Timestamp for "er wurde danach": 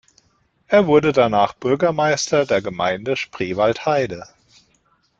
0.65-1.53